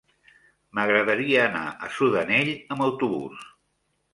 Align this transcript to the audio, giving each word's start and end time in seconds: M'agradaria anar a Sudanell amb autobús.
M'agradaria 0.77 1.43
anar 1.49 1.63
a 1.89 1.91
Sudanell 1.99 2.51
amb 2.77 2.85
autobús. 2.87 3.45